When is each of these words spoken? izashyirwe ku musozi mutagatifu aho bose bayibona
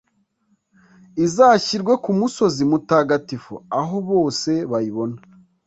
izashyirwe 1.25 1.93
ku 2.03 2.11
musozi 2.19 2.61
mutagatifu 2.69 3.53
aho 3.79 3.95
bose 4.09 4.51
bayibona 4.71 5.17